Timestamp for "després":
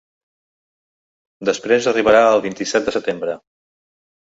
1.51-1.91